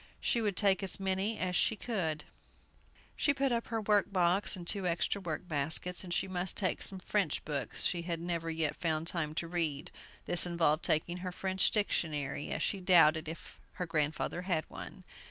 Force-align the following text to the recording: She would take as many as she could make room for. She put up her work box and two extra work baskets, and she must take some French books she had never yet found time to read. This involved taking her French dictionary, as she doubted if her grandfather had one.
She 0.19 0.41
would 0.41 0.57
take 0.57 0.81
as 0.81 0.99
many 0.99 1.37
as 1.37 1.55
she 1.55 1.75
could 1.75 2.23
make 2.23 2.25
room 2.25 2.89
for. 2.89 2.97
She 3.17 3.33
put 3.35 3.51
up 3.51 3.67
her 3.67 3.79
work 3.79 4.11
box 4.11 4.55
and 4.55 4.65
two 4.67 4.87
extra 4.87 5.21
work 5.21 5.47
baskets, 5.47 6.03
and 6.03 6.11
she 6.11 6.27
must 6.27 6.57
take 6.57 6.81
some 6.81 6.97
French 6.97 7.45
books 7.45 7.83
she 7.85 8.01
had 8.01 8.19
never 8.19 8.49
yet 8.49 8.75
found 8.75 9.05
time 9.05 9.35
to 9.35 9.47
read. 9.47 9.91
This 10.25 10.47
involved 10.47 10.83
taking 10.83 11.17
her 11.17 11.31
French 11.31 11.69
dictionary, 11.69 12.49
as 12.49 12.63
she 12.63 12.79
doubted 12.79 13.27
if 13.29 13.59
her 13.73 13.85
grandfather 13.85 14.41
had 14.41 14.67
one. 14.71 15.03